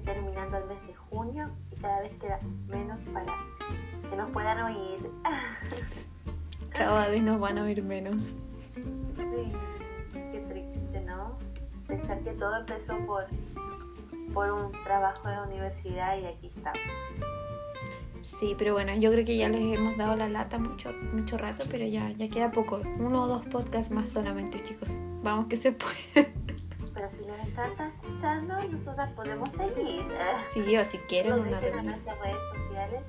terminando 0.00 0.56
el 0.58 0.64
mes 0.66 0.86
de 0.86 0.94
junio 0.94 1.50
y 1.72 1.80
cada 1.80 2.00
vez 2.00 2.12
queda 2.20 2.40
menos 2.68 3.00
para 3.12 3.34
que 4.08 4.16
nos 4.16 4.30
puedan 4.30 4.60
oír. 4.62 5.10
Cada 6.70 7.08
vez 7.08 7.22
nos 7.22 7.40
van 7.40 7.58
a 7.58 7.64
oír 7.64 7.82
menos. 7.82 8.36
Sí, 9.16 9.52
qué 10.12 10.44
triste, 10.48 11.00
¿no? 11.00 11.36
Pensar 11.86 12.20
que 12.20 12.30
todo 12.32 12.56
empezó 12.56 12.96
por, 13.06 13.26
por 14.32 14.52
un 14.52 14.72
trabajo 14.84 15.28
de 15.28 15.40
universidad 15.40 16.18
y 16.18 16.26
aquí 16.26 16.52
estamos. 16.54 16.78
Sí, 18.22 18.54
pero 18.56 18.74
bueno, 18.74 18.94
yo 18.94 19.10
creo 19.10 19.24
que 19.24 19.36
ya 19.36 19.48
les 19.48 19.78
hemos 19.78 19.96
dado 19.96 20.14
la 20.14 20.28
lata 20.28 20.58
mucho, 20.58 20.92
mucho 21.12 21.38
rato, 21.38 21.64
pero 21.70 21.86
ya, 21.86 22.10
ya 22.12 22.28
queda 22.28 22.52
poco. 22.52 22.80
Uno 22.98 23.22
o 23.22 23.26
dos 23.26 23.42
podcasts 23.46 23.90
más 23.90 24.10
solamente, 24.10 24.60
chicos. 24.60 24.88
Vamos 25.22 25.46
que 25.46 25.56
se 25.56 25.72
puede. 25.72 26.37
Pero 26.98 27.10
si 27.12 27.18
les 27.18 27.46
encanta 27.46 27.92
escuchando, 27.94 28.54
nosotras 28.72 29.12
podemos 29.12 29.48
seguir. 29.50 30.04
Sí, 30.52 30.76
o 30.76 30.84
si 30.84 30.98
quieren 30.98 31.30
Nos 31.30 31.46
una 31.46 31.60
dicen 31.60 31.68
en 31.68 31.74
reunión. 31.74 31.86
nuestras 31.94 32.18
redes 32.18 32.36
sociales 32.56 33.02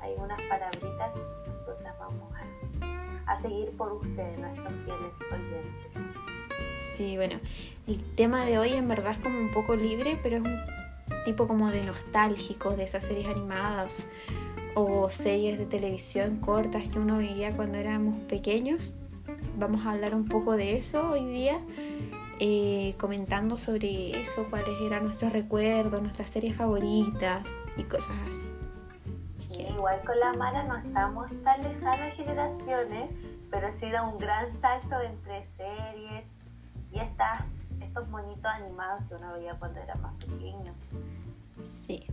hay 0.00 0.14
unas 0.16 0.42
palabritas 0.42 1.10
nosotras 1.46 1.94
vamos 2.00 2.32
a, 2.34 3.32
a 3.32 3.40
seguir 3.40 3.70
por 3.76 3.92
ustedes, 3.92 4.36
nuestros 4.36 4.72
fieles 4.84 5.12
oyentes. 5.30 6.16
Sí, 6.96 7.16
bueno, 7.16 7.38
el 7.86 8.02
tema 8.16 8.44
de 8.44 8.58
hoy 8.58 8.72
en 8.72 8.88
verdad 8.88 9.12
es 9.12 9.18
como 9.18 9.38
un 9.38 9.52
poco 9.52 9.76
libre, 9.76 10.18
pero 10.24 10.38
es 10.38 10.42
un 10.42 10.60
tipo 11.24 11.46
como 11.46 11.70
de 11.70 11.84
nostálgicos 11.84 12.76
de 12.76 12.82
esas 12.82 13.04
series 13.04 13.28
animadas 13.28 14.08
o 14.74 15.08
series 15.08 15.56
de 15.56 15.66
televisión 15.66 16.40
cortas 16.40 16.88
que 16.88 16.98
uno 16.98 17.18
veía 17.18 17.52
cuando 17.54 17.78
éramos 17.78 18.18
pequeños. 18.24 18.96
Vamos 19.56 19.86
a 19.86 19.92
hablar 19.92 20.16
un 20.16 20.24
poco 20.24 20.56
de 20.56 20.76
eso 20.76 21.10
hoy 21.10 21.24
día, 21.26 21.60
eh, 22.42 22.94
comentando 22.98 23.58
sobre 23.58 24.18
eso, 24.18 24.46
cuáles 24.48 24.80
eran 24.80 25.04
nuestros 25.04 25.30
recuerdos, 25.30 26.00
nuestras 26.00 26.30
series 26.30 26.56
favoritas 26.56 27.46
y 27.76 27.82
cosas 27.82 28.16
así. 28.26 28.48
Sí, 29.36 29.62
igual 29.62 30.00
con 30.06 30.18
la 30.18 30.32
Mara 30.32 30.64
no 30.64 30.78
estamos 30.78 31.30
tan 31.44 31.62
lejanas 31.62 32.14
generaciones, 32.14 33.10
pero 33.50 33.66
ha 33.66 33.72
sido 33.78 34.08
un 34.08 34.18
gran 34.18 34.58
salto 34.62 35.00
entre 35.02 35.46
series 35.58 36.24
y 36.90 36.98
estas, 36.98 37.44
estos 37.78 38.08
monitos 38.08 38.46
animados 38.46 39.02
que 39.06 39.16
uno 39.16 39.34
veía 39.34 39.54
cuando 39.58 39.78
era 39.80 39.94
más 39.96 40.14
pequeño. 40.24 40.72
sí. 41.86 42.06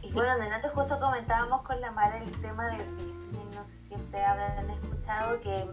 Y 0.00 0.12
bueno, 0.12 0.38
delante 0.38 0.68
justo 0.68 1.00
comentábamos 1.00 1.62
con 1.62 1.80
la 1.80 1.90
Mara 1.90 2.22
el 2.22 2.30
tema 2.40 2.68
de 2.68 2.84
Disney, 2.84 3.44
no 3.52 3.64
sé 3.64 3.88
si 3.88 3.94
ustedes 3.96 4.24
habrán 4.24 4.70
escuchado 4.70 5.40
que 5.40 5.68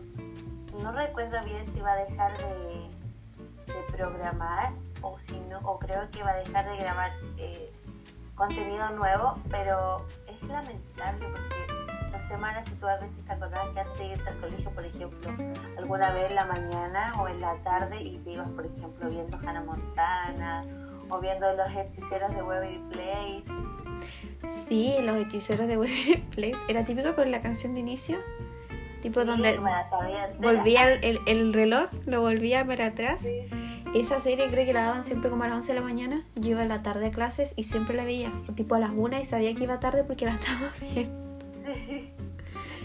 no 0.82 0.92
recuerdo 0.92 1.46
bien 1.46 1.72
si 1.72 1.82
va 1.82 1.92
a 1.92 1.98
dejar 1.98 2.36
de, 2.40 2.90
de 3.68 3.94
programar 3.96 4.74
o 5.02 5.18
si 5.28 5.40
no, 5.40 5.60
o 5.60 5.80
creo 5.80 6.10
que 6.12 6.24
va 6.24 6.32
a 6.32 6.36
dejar 6.36 6.70
de 6.70 6.78
grabar 6.78 7.12
eh, 7.38 7.72
contenido 8.36 8.90
nuevo, 8.92 9.38
pero 9.50 9.98
es 10.28 10.42
lamentable 10.48 11.28
porque 11.28 11.84
las 12.12 12.28
semanas, 12.28 12.68
si 12.68 12.76
tú 12.76 12.88
a 12.88 12.98
veces 12.98 13.26
te 13.26 13.34
acordás 13.34 13.68
que 13.70 13.80
antes 13.80 13.98
de 13.98 14.06
irte 14.06 14.30
al 14.30 14.38
colegio, 14.40 14.72
por 14.72 14.86
ejemplo, 14.86 15.32
alguna 15.78 16.12
vez 16.14 16.30
en 16.30 16.36
la 16.36 16.46
mañana 16.46 17.14
o 17.22 17.28
en 17.28 17.42
la 17.42 17.56
tarde 17.64 18.02
y 18.02 18.18
te 18.20 18.32
ibas, 18.32 18.50
por 18.52 18.66
ejemplo, 18.66 19.10
viendo 19.10 19.38
Hannah 19.38 19.64
Montana 19.64 20.64
o 21.10 21.20
viendo 21.20 21.52
los 21.54 21.68
hechiceros 21.76 22.34
de 22.34 22.44
Waverly 22.44 22.82
Place. 22.92 23.44
Sí, 24.68 24.96
los 25.02 25.18
hechiceros 25.18 25.68
de 25.68 25.78
Waverly 25.78 26.18
Place. 26.32 26.58
Era 26.68 26.86
típico 26.86 27.16
con 27.16 27.32
la 27.32 27.42
canción 27.42 27.74
de 27.74 27.82
inicio. 27.82 28.18
Tipo 29.04 29.24
donde 29.26 29.54
Sí, 29.54 29.60
volvía 30.42 30.92
el, 30.92 31.04
el- 31.04 31.20
el 31.28 31.54
reloj, 31.54 31.90
lo 32.08 32.22
volvía 32.22 32.66
para 32.66 32.88
atrás. 32.88 33.22
Sí. 33.22 33.42
Esa 33.94 34.20
serie 34.20 34.48
creo 34.50 34.66
que 34.66 34.74
la 34.74 34.84
daban 34.86 35.04
siempre 35.06 35.30
como 35.30 35.44
a 35.44 35.48
las 35.48 35.58
11 35.58 35.74
de 35.74 35.80
la 35.80 35.86
mañana. 35.86 36.26
Yo 36.36 36.52
iba 36.52 36.62
a 36.64 36.66
la 36.66 36.82
tarde 36.82 37.08
a 37.08 37.12
clases 37.12 37.54
y 37.56 37.64
siempre 37.64 37.96
la 37.96 38.06
veía. 38.06 38.32
Tipo 38.56 38.74
a 38.76 38.80
las 38.80 38.90
1 38.96 39.20
y 39.22 39.26
sabía 39.26 39.54
que 39.54 39.64
iba 39.66 39.80
tarde 39.80 40.04
porque 40.04 40.26
la 40.26 40.32
estaba 40.40 40.72
viendo. 40.80 41.38
Sí. 41.66 42.10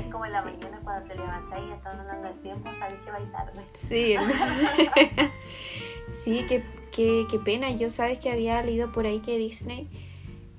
Es 0.04 0.12
como 0.12 0.26
en 0.26 0.32
la 0.32 0.43
mañana 0.43 0.78
cuando 0.84 1.09
te 1.09 1.15
levantas 1.15 1.59
y 1.66 1.72
estás 1.72 1.98
andando 1.98 2.28
el 2.28 2.38
tiempo, 2.41 2.70
sabes 2.78 2.94
que 3.04 3.10
va 3.10 3.16
a 3.16 3.20
ir 3.20 3.32
tarde. 3.32 3.62
Sí, 3.75 4.16
sí, 6.10 6.44
qué, 6.48 6.62
qué, 6.93 7.26
qué 7.31 7.38
pena. 7.38 7.70
Yo 7.70 7.91
sabes 7.91 8.19
que 8.19 8.31
había 8.31 8.62
leído 8.62 8.93
por 8.93 9.06
ahí 9.06 9.20
que 9.20 9.38
Disney, 9.38 9.88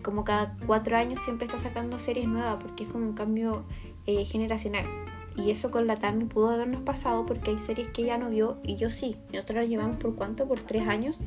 como 0.03 0.23
cada 0.23 0.55
cuatro 0.66 0.97
años, 0.97 1.19
siempre 1.22 1.45
está 1.45 1.57
sacando 1.57 2.00
series 2.00 2.28
nuevas 2.28 2.57
porque 2.61 2.84
es 2.84 2.89
como 2.89 3.05
un 3.05 3.13
cambio 3.13 3.63
eh, 4.05 4.25
generacional. 4.25 4.85
Y 5.39 5.51
eso 5.51 5.72
con 5.72 5.88
la 5.88 5.95
Tami 5.95 6.25
pudo 6.25 6.50
habernos 6.50 6.81
pasado 6.81 7.25
porque 7.25 7.51
hay 7.51 7.59
series 7.59 7.88
que 7.89 8.03
ella 8.03 8.17
no 8.17 8.29
vio 8.29 8.57
y 8.63 8.75
yo 8.75 8.89
sí. 8.89 9.16
Nosotros 9.31 9.57
la 9.57 9.66
llevamos 9.66 9.97
por 9.97 10.16
cuánto? 10.16 10.47
Por 10.47 10.59
tres 10.61 10.88
años. 10.88 11.19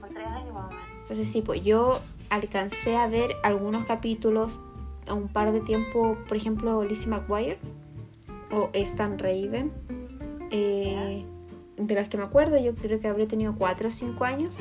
Por 0.00 0.10
tres 0.10 0.26
años 0.26 0.52
más 0.52 0.66
o 0.66 0.68
menos. 0.68 0.88
Entonces 1.02 1.28
sí, 1.28 1.42
pues 1.42 1.62
yo 1.62 2.00
alcancé 2.30 2.96
a 2.96 3.06
ver 3.06 3.36
algunos 3.42 3.84
capítulos 3.84 4.60
a 5.06 5.14
un 5.14 5.28
par 5.28 5.52
de 5.52 5.60
tiempo, 5.60 6.18
por 6.28 6.36
ejemplo, 6.36 6.84
Lizzie 6.84 7.08
McGuire 7.08 7.58
o 8.50 8.70
Stan 8.74 9.18
Raven. 9.18 9.72
eh, 10.50 11.24
de 11.76 11.94
las 11.94 12.08
que 12.08 12.16
me 12.16 12.24
acuerdo, 12.24 12.58
yo 12.58 12.74
creo 12.74 12.98
que 12.98 13.06
habré 13.06 13.26
tenido 13.26 13.54
4 13.56 13.86
o 13.86 13.90
5 13.90 14.24
años. 14.24 14.58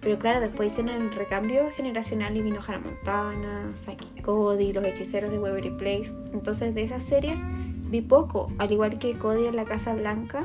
Pero 0.00 0.18
claro, 0.18 0.40
después 0.40 0.72
hicieron 0.72 1.02
el 1.02 1.12
recambio 1.12 1.70
generacional 1.70 2.36
y 2.36 2.42
vino 2.42 2.60
Hannah 2.64 2.78
Montana, 2.78 3.70
Saki 3.74 4.22
Cody, 4.22 4.72
Los 4.72 4.84
Hechiceros 4.84 5.30
de 5.30 5.38
Waverly 5.38 5.70
Place. 5.70 6.12
Entonces 6.32 6.74
de 6.74 6.82
esas 6.82 7.02
series 7.02 7.40
vi 7.88 8.02
poco, 8.02 8.52
al 8.58 8.70
igual 8.70 8.98
que 8.98 9.16
Cody 9.18 9.46
en 9.46 9.56
la 9.56 9.64
Casa 9.64 9.94
Blanca. 9.94 10.44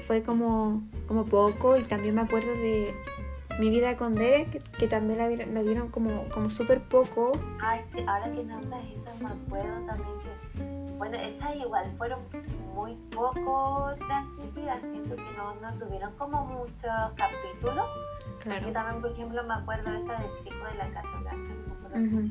Fue 0.00 0.22
como, 0.22 0.82
como 1.06 1.26
poco 1.26 1.76
y 1.76 1.82
también 1.82 2.14
me 2.14 2.22
acuerdo 2.22 2.52
de 2.52 2.94
Mi 3.60 3.68
vida 3.68 3.96
con 3.96 4.14
Derek, 4.14 4.50
que, 4.50 4.58
que 4.78 4.88
también 4.88 5.18
la, 5.18 5.62
dieron 5.62 5.88
como, 5.88 6.24
como 6.30 6.48
súper 6.48 6.80
poco. 6.80 7.32
Ay, 7.60 7.80
sí, 7.92 8.00
ahora 8.06 8.30
que 8.30 8.42
nombras 8.42 8.80
esas 8.86 9.20
me 9.20 9.28
acuerdo 9.28 9.86
también 9.86 10.14
que, 10.20 10.94
bueno, 10.96 11.16
esas 11.18 11.56
igual 11.56 11.92
fueron 11.98 12.20
muy 12.74 12.94
poco 13.10 13.90
transmitidas, 13.98 14.80
siento 14.80 15.16
que 15.16 15.36
no, 15.36 15.54
no 15.56 15.74
tuvieron 15.78 16.14
como 16.14 16.44
muchos 16.46 17.12
capítulos. 17.16 17.86
Yo 18.44 18.72
también, 18.72 19.02
por 19.02 19.10
ejemplo, 19.10 19.42
me 19.44 19.54
acuerdo 19.54 19.92
esa 19.92 20.12
del 20.20 20.30
chico 20.44 20.64
de 20.70 20.74
la 20.76 20.88
Casa 20.90 21.18
Blanca, 21.20 21.36
no 21.36 21.66
me 21.66 21.86
acuerdo 21.86 22.18
Ujú. 22.18 22.28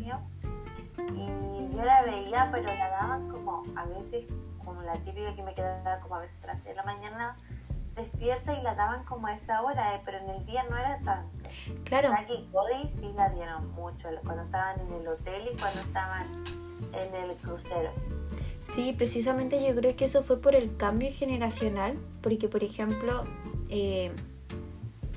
Y 0.98 1.76
yo 1.76 1.84
la 1.84 2.02
veía, 2.04 2.50
pero 2.52 2.64
la 2.64 2.90
daban 2.90 3.30
como 3.30 3.64
a 3.76 3.86
veces, 3.86 4.26
como 4.64 4.82
la 4.82 4.94
típica 4.94 5.36
que 5.36 5.44
me 5.44 5.54
quedaba 5.54 6.00
como 6.00 6.16
a 6.16 6.20
veces 6.20 6.44
a 6.44 6.48
las 6.48 6.58
6 6.64 6.66
de 6.70 6.76
la 6.76 6.84
mañana 6.84 7.38
despierta 7.98 8.54
y 8.54 8.62
la 8.62 8.76
daban 8.76 9.04
como 9.06 9.28
a 9.28 9.36
esa 9.36 9.62
hora, 9.62 9.96
eh, 9.96 10.02
pero 10.06 10.20
en 10.20 10.30
el 10.30 10.46
día 10.46 10.64
no 10.70 10.78
era 10.78 11.00
tanto. 11.04 11.50
Claro, 11.84 12.10
y 12.30 12.46
Cody 12.52 12.90
sí 13.00 13.12
la 13.16 13.30
dieron 13.30 13.72
mucho, 13.72 14.08
cuando 14.24 14.44
estaban 14.44 14.80
en 14.80 14.94
el 15.02 15.08
hotel 15.08 15.50
y 15.54 15.60
cuando 15.60 15.82
estaban 15.82 16.28
en 16.94 17.16
el 17.16 17.36
crucero. 17.38 17.92
sí, 18.72 18.94
precisamente 18.94 19.66
yo 19.68 19.76
creo 19.76 19.96
que 19.96 20.06
eso 20.06 20.22
fue 20.22 20.40
por 20.40 20.56
el 20.56 20.78
cambio 20.78 21.10
generacional, 21.12 21.98
porque 22.22 22.48
por 22.48 22.64
ejemplo, 22.64 23.26
eh, 23.70 24.12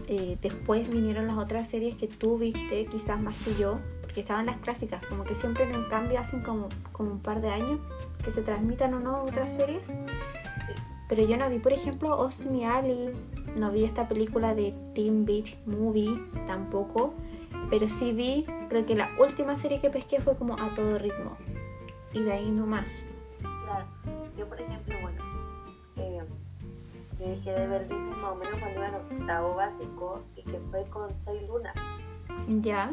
eh, 0.08 0.38
después 0.40 0.88
vinieron 0.88 1.26
las 1.26 1.36
otras 1.36 1.68
series 1.68 1.94
que 1.96 2.08
tú 2.08 2.38
viste, 2.38 2.86
quizás 2.86 3.20
más 3.20 3.36
que 3.44 3.54
yo, 3.56 3.78
porque 4.10 4.22
estaban 4.22 4.46
las 4.46 4.56
clásicas, 4.56 5.06
como 5.06 5.22
que 5.22 5.36
siempre 5.36 5.62
en 5.62 5.76
un 5.76 5.84
cambio 5.84 6.18
hacen 6.18 6.42
como, 6.42 6.68
como 6.90 7.12
un 7.12 7.20
par 7.20 7.40
de 7.40 7.48
años 7.48 7.78
que 8.24 8.32
se 8.32 8.42
transmitan 8.42 8.92
o 8.94 8.98
no 8.98 9.22
otras 9.22 9.52
series. 9.52 9.86
Pero 11.08 11.24
yo 11.24 11.36
no 11.36 11.48
vi, 11.48 11.60
por 11.60 11.72
ejemplo, 11.72 12.12
Austin 12.14 12.56
y 12.56 12.64
Ali, 12.64 13.10
no 13.54 13.70
vi 13.70 13.84
esta 13.84 14.08
película 14.08 14.52
de 14.56 14.74
Teen 14.96 15.24
Beach 15.26 15.56
Movie 15.64 16.20
tampoco, 16.48 17.14
pero 17.70 17.88
sí 17.88 18.10
vi, 18.10 18.46
creo 18.68 18.84
que 18.84 18.96
la 18.96 19.10
última 19.16 19.56
serie 19.56 19.78
que 19.78 19.90
pesqué 19.90 20.20
fue 20.20 20.36
como 20.36 20.54
A 20.54 20.74
Todo 20.74 20.98
Ritmo, 20.98 21.36
y 22.12 22.24
de 22.24 22.32
ahí 22.32 22.50
no 22.50 22.66
más. 22.66 23.04
Claro, 23.38 23.86
yo 24.36 24.48
por 24.48 24.60
ejemplo, 24.60 24.96
bueno, 25.02 25.22
eh, 25.98 26.18
yo 27.20 27.28
dejé 27.28 27.52
de 27.52 27.66
ver 27.68 27.86
Disney 27.86 28.10
más 28.10 28.32
o 28.32 28.34
menos 28.34 28.54
cuando 28.58 28.82
en 28.82 29.20
octavo 29.20 29.54
básico 29.54 30.24
y 30.34 30.42
que 30.42 30.58
fue 30.72 30.84
con 30.86 31.08
Soy 31.24 31.46
Luna. 31.46 31.72
Ya, 32.48 32.90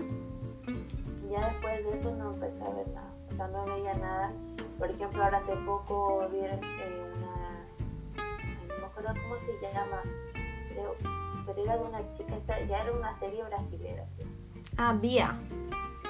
Y 1.27 1.31
ya 1.31 1.49
después 1.49 1.83
de 1.83 1.99
eso 1.99 2.11
no 2.15 2.33
empecé 2.33 2.63
a 2.63 2.69
ver 2.69 2.87
nada, 2.89 3.11
o 3.29 3.35
sea, 3.35 3.47
no 3.47 3.65
veía 3.65 3.93
nada. 3.95 4.31
Por 4.79 4.89
ejemplo, 4.89 5.23
ahora 5.23 5.39
hace 5.39 5.55
poco 5.65 6.25
vieron 6.31 6.59
eh, 6.63 7.13
una, 7.17 7.65
no 8.67 8.79
me 8.79 8.85
acuerdo 8.85 9.09
cómo 9.21 9.35
se 9.45 9.61
llama, 9.61 10.01
creo, 10.69 10.95
pero 11.45 11.63
era 11.63 11.77
de 11.77 11.83
una 11.83 12.13
chica, 12.15 12.39
ya 12.67 12.83
era 12.83 12.91
una 12.93 13.19
serie 13.19 13.43
brasilera. 13.43 14.05
¿sí? 14.17 14.23
ah, 14.77 14.93
Vía, 15.01 15.37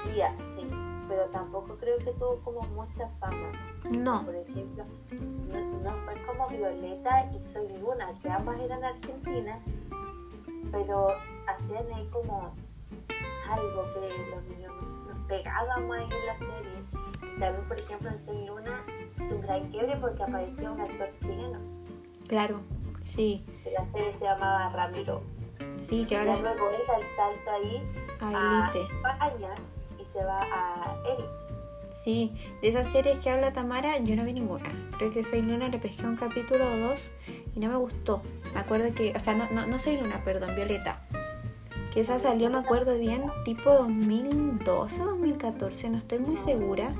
Vía, 0.06 0.36
sí, 0.54 0.68
pero 1.08 1.24
tampoco 1.32 1.76
creo 1.78 1.98
que 1.98 2.12
tuvo 2.12 2.36
como 2.44 2.60
mucha 2.68 3.08
fama. 3.18 3.52
no, 3.90 4.24
Por 4.24 4.36
ejemplo, 4.36 4.84
no, 5.10 5.60
no 5.82 5.96
fue 6.04 6.14
como 6.26 6.46
Violeta 6.48 7.28
y 7.32 7.52
Soy 7.52 7.66
Luna, 7.80 8.12
que 8.22 8.30
ambas 8.30 8.60
eran 8.60 8.84
argentinas, 8.84 9.58
pero 10.70 11.08
hacían 11.48 11.92
ahí 11.92 12.06
como 12.12 12.52
algo 13.50 13.82
que 13.94 14.30
los 14.30 14.44
niños 14.44 14.72
pegábamos 15.28 15.96
ahí 15.96 16.04
en 16.04 16.26
la 16.26 16.38
serie. 16.38 16.78
Y 17.36 17.40
también, 17.40 17.68
por 17.68 17.80
ejemplo, 17.80 18.10
en 18.10 18.26
Soy 18.26 18.46
Luna, 18.46 18.84
un 19.18 19.40
gran 19.42 19.70
quiebre 19.70 19.96
porque 20.00 20.22
apareció 20.22 20.72
un 20.72 20.80
actor 20.80 21.08
chileno, 21.20 21.58
claro, 22.26 22.60
sí, 23.00 23.44
la 23.64 23.84
serie 23.92 24.14
se 24.18 24.24
llamaba 24.24 24.68
Ramiro. 24.70 25.22
sí, 25.76 26.04
que 26.06 26.14
Y 26.14 26.18
ahora... 26.18 26.36
luego 26.40 26.68
era 26.70 26.96
el 26.98 27.04
salto 27.16 27.50
ahí 27.50 27.82
A 28.20 28.66
a. 28.66 28.70
España 28.70 29.54
y 29.98 30.04
se 30.12 30.24
va 30.24 30.40
a 30.42 30.96
Elite. 31.06 31.28
Sí, 31.90 32.32
de 32.60 32.68
esas 32.68 32.86
series 32.92 33.18
que 33.18 33.30
habla 33.30 33.52
Tamara, 33.52 33.96
yo 33.98 34.14
no 34.14 34.24
vi 34.24 34.34
ninguna. 34.34 34.70
Creo 34.98 35.10
que 35.10 35.22
Soy 35.24 35.40
Luna 35.42 35.68
le 35.68 35.78
pesqué 35.78 36.04
un 36.06 36.16
capítulo 36.16 36.66
o 36.66 36.76
dos 36.76 37.10
y 37.54 37.60
no 37.60 37.68
me 37.70 37.76
gustó. 37.76 38.22
Me 38.52 38.60
acuerdo 38.60 38.94
que, 38.94 39.12
o 39.16 39.18
sea, 39.18 39.34
no, 39.34 39.48
no, 39.50 39.66
no 39.66 39.78
Soy 39.78 39.96
Luna, 39.96 40.20
perdón, 40.22 40.54
Violeta. 40.54 41.00
Que 41.92 42.00
esa 42.00 42.18
salió, 42.18 42.50
me 42.50 42.58
acuerdo 42.58 42.98
bien, 42.98 43.24
tipo 43.44 43.70
2012 43.70 45.02
o 45.02 45.06
2014, 45.06 45.90
no 45.90 45.98
estoy 45.98 46.18
muy 46.18 46.36
segura. 46.36 46.92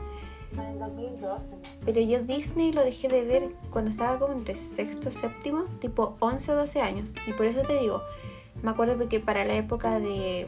Fue 0.54 0.64
en 0.64 0.78
2012. 0.78 1.44
Pero 1.84 2.00
yo 2.00 2.20
Disney 2.20 2.72
lo 2.72 2.82
dejé 2.82 3.08
de 3.08 3.24
ver 3.24 3.50
cuando 3.70 3.90
estaba 3.90 4.18
como 4.18 4.32
entre 4.32 4.54
sexto, 4.54 5.10
séptimo, 5.10 5.64
tipo 5.78 6.16
11 6.20 6.52
o 6.52 6.56
12 6.56 6.80
años. 6.80 7.14
Y 7.26 7.32
por 7.34 7.46
eso 7.46 7.62
te 7.62 7.78
digo, 7.78 8.02
me 8.62 8.70
acuerdo 8.70 8.96
porque 8.96 9.20
para 9.20 9.44
la 9.44 9.54
época 9.54 10.00
de 10.00 10.46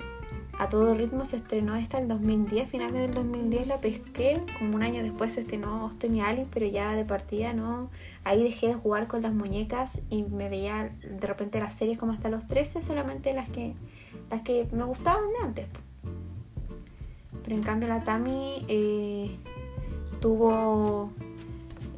A 0.59 0.69
Todo 0.69 0.95
Ritmo 0.95 1.25
se 1.25 1.37
estrenó 1.37 1.77
esta 1.77 1.99
el 1.99 2.09
2010, 2.09 2.69
finales 2.69 3.01
del 3.01 3.15
2010 3.15 3.67
la 3.67 3.81
pesqué, 3.81 4.41
como 4.59 4.77
un 4.77 4.83
año 4.83 5.03
después 5.03 5.35
se 5.35 5.41
estrenó 5.41 5.83
Austin 5.83 6.17
y 6.17 6.23
Alice, 6.23 6.49
pero 6.53 6.67
ya 6.67 6.95
de 6.95 7.05
partida 7.05 7.53
no. 7.53 7.91
Ahí 8.25 8.43
dejé 8.43 8.69
de 8.69 8.75
jugar 8.75 9.07
con 9.07 9.23
las 9.23 9.33
muñecas 9.33 10.01
y 10.11 10.23
me 10.23 10.49
veía 10.49 10.91
de 11.03 11.27
repente 11.27 11.61
las 11.61 11.75
series 11.75 11.99
como 11.99 12.13
hasta 12.13 12.31
los 12.31 12.49
13, 12.49 12.83
solamente 12.83 13.33
las 13.33 13.49
que, 13.49 13.75
las 14.31 14.43
que 14.43 14.67
me 14.73 14.85
gustaban 14.85 15.27
de 15.29 15.45
antes. 15.45 15.67
Pero 17.43 17.57
en 17.57 17.63
cambio 17.63 17.89
la 17.89 18.05
Tami 18.05 18.65
eh, 18.69 19.37
tuvo 20.21 21.11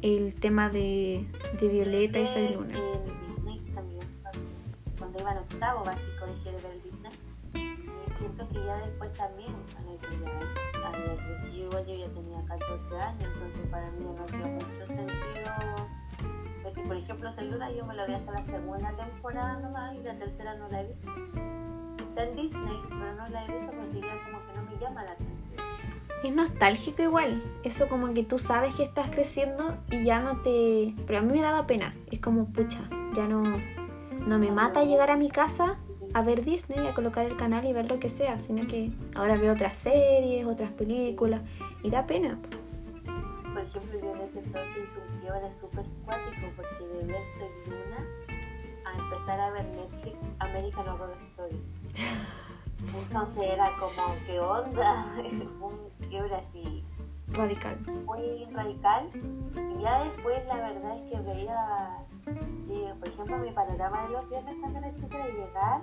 el 0.01 0.35
tema 0.35 0.69
de, 0.69 1.25
de 1.59 1.67
Violeta 1.67 2.19
y 2.19 2.27
Soy 2.27 2.49
Luna. 2.49 2.77
En 2.77 3.35
Disney 3.45 3.59
también. 3.73 4.01
Cuando 4.97 5.19
iba 5.19 5.31
en 5.31 5.37
octavo 5.37 5.83
básico 5.85 6.25
dejé 6.25 6.51
de 6.51 6.61
ver 6.61 6.83
Disney. 6.83 7.11
Y 7.53 8.17
siento 8.17 8.47
que 8.49 8.65
ya 8.65 8.77
después 8.77 9.13
también, 9.13 9.53
ya 10.73 10.87
había 10.87 11.15
crecido, 11.15 11.85
yo 11.85 11.95
ya 11.95 12.13
tenía 12.13 12.43
14 12.45 12.95
años, 12.99 13.29
entonces 13.33 13.67
para 13.69 13.91
mí 13.91 14.05
no 14.05 14.23
hacía 14.23 14.45
mucho 14.45 14.87
sentido. 14.87 15.87
Porque, 16.63 16.81
por 16.81 16.97
ejemplo, 16.97 17.35
Soy 17.35 17.49
Luna 17.49 17.71
yo 17.71 17.85
me 17.85 17.95
lo 17.95 18.07
vi 18.07 18.13
hasta 18.13 18.31
la 18.31 18.45
segunda 18.45 18.95
temporada 18.95 19.59
nomás 19.59 19.95
y 19.95 20.03
la 20.03 20.17
tercera 20.17 20.55
no 20.55 20.67
la 20.69 20.81
he 20.81 20.87
visto. 20.87 21.11
Está 22.13 22.25
en 22.25 22.35
Disney, 22.35 22.79
pero 22.89 23.15
no 23.15 23.27
la 23.29 23.43
he 23.43 23.47
visto 23.47 23.71
porque 23.75 24.01
ya 24.01 24.23
como 24.23 24.45
que 24.45 24.53
no 24.53 24.63
me 24.69 24.77
llama 24.79 25.03
la 25.03 25.13
atención. 25.13 25.33
Es 26.23 26.31
nostálgico 26.31 27.01
igual. 27.01 27.41
Eso 27.63 27.89
como 27.89 28.13
que 28.13 28.21
tú 28.21 28.37
sabes 28.37 28.75
que 28.75 28.83
estás 28.83 29.09
creciendo 29.09 29.75
y 29.89 30.03
ya 30.03 30.19
no 30.19 30.37
te... 30.43 30.93
Pero 31.07 31.17
a 31.17 31.21
mí 31.23 31.33
me 31.33 31.41
daba 31.41 31.65
pena. 31.65 31.95
Es 32.11 32.19
como, 32.19 32.45
pucha, 32.45 32.87
ya 33.15 33.27
no, 33.27 33.41
no 34.27 34.37
me 34.37 34.51
mata 34.51 34.83
llegar 34.83 35.09
a 35.09 35.17
mi 35.17 35.31
casa 35.31 35.79
a 36.13 36.21
ver 36.21 36.45
Disney, 36.45 36.85
a 36.85 36.93
colocar 36.93 37.25
el 37.25 37.35
canal 37.35 37.65
y 37.65 37.73
ver 37.73 37.89
lo 37.89 37.99
que 37.99 38.09
sea, 38.09 38.37
sino 38.37 38.67
que 38.67 38.91
ahora 39.15 39.35
veo 39.35 39.51
otras 39.51 39.75
series, 39.75 40.45
otras 40.45 40.71
películas 40.71 41.41
y 41.81 41.89
da 41.89 42.05
pena. 42.05 42.37
Por 43.03 43.63
ejemplo, 43.63 43.99
yo 43.99 44.11
entonces 44.11 44.61
hice 44.69 44.99
un 45.11 45.19
quiebre 45.19 45.51
súper 45.59 45.85
cuático 46.05 46.47
porque 46.55 46.85
de 46.85 47.05
ver 47.05 47.21
Luna 47.65 48.07
a 48.85 48.97
empezar 48.99 49.39
a 49.39 49.49
ver 49.49 49.65
Netflix 49.65 50.17
American 50.37 50.87
Horror 50.87 51.17
Story. 51.31 51.59
Entonces 51.95 53.43
era 53.43 53.69
como, 53.79 54.15
¿qué 54.25 54.39
onda? 54.39 55.05
un 55.61 55.89
quiebre 56.09 56.35
así 56.35 56.83
Radical. 57.29 57.77
muy 58.05 58.45
radical. 58.53 59.09
Y 59.77 59.81
ya 59.81 60.03
después 60.03 60.45
la 60.47 60.55
verdad 60.55 60.97
es 60.97 61.11
que 61.11 61.19
veía, 61.21 61.97
eh, 62.69 62.93
por 62.99 63.07
ejemplo, 63.07 63.37
mi 63.37 63.51
panorama 63.51 64.03
de 64.03 64.09
los 64.13 64.29
viernes 64.29 64.55
cuando 64.59 64.79
era 64.79 64.93
chica 64.95 65.25
de 65.25 65.33
llegar, 65.33 65.81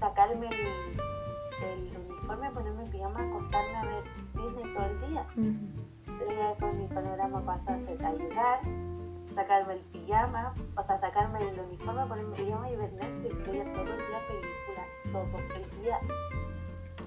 sacarme 0.00 0.48
el, 0.48 1.66
el 1.68 1.96
uniforme, 2.08 2.50
ponerme 2.52 2.84
en 2.84 2.90
pijama, 2.90 3.20
acostarme 3.20 3.76
a 3.76 3.84
ver 3.84 4.04
Disney 4.34 4.74
todo 4.74 4.86
el 4.86 5.00
día. 5.10 5.26
Ujú. 5.36 6.18
Pero 6.18 6.32
ya 6.32 6.48
después 6.48 6.74
mi 6.74 6.86
panorama 6.86 7.40
pasó 7.44 7.70
a 7.72 7.78
ser 7.86 8.04
a 8.06 8.12
llegar, 8.12 8.60
sacarme 9.34 9.74
el 9.74 9.80
pijama, 9.80 10.54
o 10.76 10.82
sea, 10.86 11.00
sacarme 11.00 11.38
el 11.48 11.58
uniforme, 11.60 12.06
ponerme 12.06 12.36
el 12.36 12.44
pijama 12.44 12.70
y 12.70 12.76
ver 12.76 12.92
Netflix, 12.92 13.46
veía 13.46 13.64
todo 13.72 13.82
el 13.92 13.98
día 13.98 14.20
películas, 14.28 14.88
todo 15.12 15.38
el 15.54 15.82
día. 15.82 15.98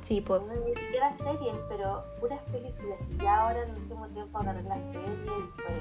Sí, 0.01 0.21
pues. 0.21 0.41
No, 0.43 0.53
ni 0.53 0.73
siquiera 0.75 1.15
series, 1.17 1.55
pero 1.67 2.03
puras 2.19 2.39
películas. 2.51 2.99
Y 3.11 3.17
ya 3.23 3.41
ahora 3.41 3.63
en 3.63 3.69
el 3.71 3.75
último 3.81 4.07
tiempo 4.09 4.37
agarré 4.37 4.61
la 4.63 4.75
serie 4.75 5.01
y 5.01 5.61
fue 5.61 5.73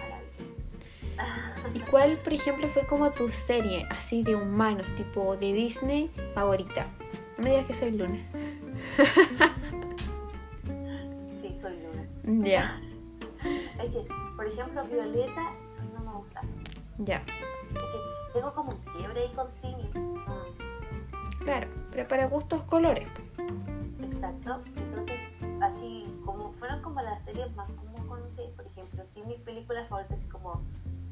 maravilloso. 0.00 1.74
¿Y 1.74 1.80
cuál, 1.90 2.16
por 2.18 2.32
ejemplo, 2.32 2.68
fue 2.68 2.84
como 2.86 3.10
tu 3.12 3.28
serie 3.30 3.86
así 3.90 4.22
de 4.24 4.34
humanos, 4.34 4.86
tipo 4.96 5.36
de 5.36 5.52
Disney 5.52 6.10
favorita? 6.34 6.86
No 7.38 7.44
me 7.44 7.50
digas 7.50 7.66
que 7.66 7.74
soy 7.74 7.92
Luna. 7.92 8.18
Sí, 11.40 11.58
soy 11.60 11.76
Luna. 12.24 12.44
Ya, 12.46 12.80
Es 13.82 13.90
que, 13.92 14.04
por 14.36 14.46
ejemplo, 14.46 14.84
Violeta 14.84 15.52
no 15.94 16.00
me 16.00 16.12
gusta. 16.18 16.40
ya. 16.98 17.22
Pero 21.92 22.08
para 22.08 22.26
gustos 22.26 22.64
colores. 22.64 23.06
exacto. 24.00 24.62
Entonces, 24.76 25.20
así 25.60 26.06
como 26.24 26.52
fueron 26.54 26.82
como 26.82 27.00
las 27.02 27.22
series 27.24 27.54
más 27.54 27.70
como 27.72 28.06
conocí, 28.08 28.42
por 28.56 28.66
ejemplo, 28.66 29.04
sí 29.14 29.22
mis 29.26 29.38
películas 29.40 29.88
favoritas 29.88 30.18
como 30.30 30.62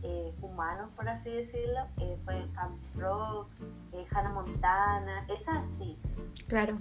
eh, 0.03 0.32
humanos, 0.41 0.91
por 0.97 1.09
así 1.09 1.31
decirlo, 1.31 1.81
eh, 2.00 2.17
fue 2.25 2.47
Camp 2.55 2.79
Rock, 2.97 3.49
eh, 3.93 4.06
Hannah 4.11 4.32
Montana, 4.32 5.27
esas 5.29 5.65
sí. 5.79 5.97
Claro. 6.47 6.79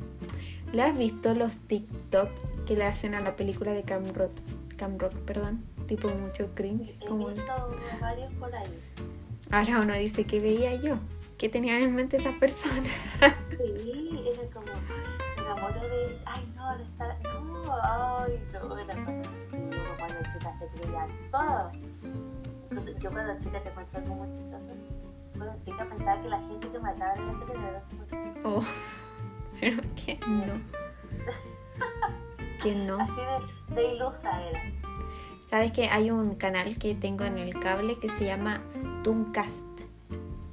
¿Le 0.72 0.84
has 0.84 0.98
visto 0.98 1.34
los 1.34 1.56
TikTok 1.58 2.30
que 2.66 2.76
le 2.78 2.86
hacen 2.86 3.16
a 3.16 3.20
la 3.20 3.36
película 3.36 3.72
de 3.74 3.84
Cam 3.84 4.14
Rock? 4.14 4.32
Cam 4.78 4.98
Rock, 4.98 5.14
perdón. 5.26 5.64
Tipo 5.88 6.08
mucho 6.10 6.54
cringe. 6.54 6.96
He 7.02 7.06
Como... 7.06 7.28
visto 7.28 7.52
varios 8.00 8.32
por 8.34 8.54
ahí. 8.56 8.80
Ahora 9.52 9.80
uno 9.82 9.94
dice 9.94 10.26
que 10.26 10.40
veía 10.40 10.76
yo. 10.76 11.00
¿Qué 11.40 11.48
tenían 11.48 11.82
en 11.82 11.96
mente 11.96 12.18
esas 12.18 12.36
personas? 12.36 12.84
Sí, 13.50 14.26
era 14.28 14.44
como, 14.54 14.66
me 14.66 15.42
enamoro 15.42 15.80
de, 15.80 16.22
ay 16.26 16.54
no, 16.54 16.78
de 16.78 16.84
estar, 16.84 17.18
no, 17.24 17.64
ay 17.82 18.44
no, 18.52 18.78
era 18.78 19.06
como, 19.06 19.22
uno 19.54 19.78
cuando 19.98 20.20
chica 20.34 20.60
se 20.60 20.68
creía 20.68 21.08
todo. 21.32 21.72
Yo 23.00 23.10
cuando 23.10 23.42
chica 23.42 23.64
te 23.64 23.70
cuento 23.70 23.98
algo 23.98 24.16
muy 24.16 24.28
chistoso. 24.38 24.74
Cuando 25.38 25.64
chica 25.64 25.90
pensaba 25.90 26.22
que 26.22 26.28
la 26.28 26.40
gente 26.40 26.68
que 26.68 26.80
mataba 26.80 27.14
en 27.14 27.28
la 27.28 27.48
serie 27.48 27.70
era 27.70 27.84
súper 27.90 28.20
Oh, 28.44 28.64
pero 29.62 29.82
que 29.96 30.20
no. 30.28 30.62
Que 32.62 32.76
no. 32.76 32.98
Así 33.02 33.14
de, 33.70 33.76
de 33.76 33.94
ilusa 33.96 34.42
era. 34.50 34.62
¿Sabes 35.50 35.72
que 35.72 35.88
hay 35.88 36.12
un 36.12 36.36
canal 36.36 36.78
que 36.78 36.96
tengo 36.96 37.24
en 37.24 37.38
el 37.38 37.58
cable 37.58 37.98
que 37.98 38.10
se 38.10 38.26
llama 38.26 38.62
Tooncast? 39.06 39.89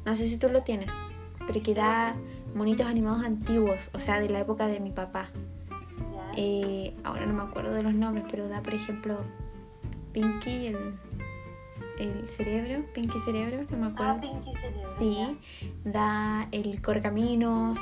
No 0.06 0.14
sé 0.14 0.28
si 0.28 0.38
tú 0.38 0.48
lo 0.48 0.62
tienes, 0.62 0.92
pero 1.48 1.60
que 1.62 1.74
da 1.74 2.14
monitos 2.54 2.86
animados 2.86 3.24
antiguos, 3.24 3.90
o 3.92 3.98
sea, 3.98 4.20
de 4.20 4.28
la 4.28 4.38
época 4.38 4.68
de 4.68 4.78
mi 4.78 4.92
papá. 4.92 5.30
Eh, 6.36 6.94
ahora 7.02 7.26
no 7.26 7.34
me 7.34 7.42
acuerdo 7.42 7.74
de 7.74 7.82
los 7.82 7.92
nombres, 7.92 8.24
pero 8.30 8.46
da, 8.46 8.62
por 8.62 8.74
ejemplo, 8.74 9.18
Pinky, 10.12 10.66
el, 10.66 10.94
el 11.98 12.28
cerebro, 12.28 12.84
Pinky 12.94 13.18
Cerebro, 13.18 13.66
no 13.68 13.76
me 13.78 13.86
ah, 13.86 13.88
acuerdo. 13.88 14.20
Pinky 14.20 14.54
Cerebro. 14.54 14.94
Sí, 14.98 15.38
da 15.84 16.46
el 16.52 16.80
Correcaminos, 16.80 17.78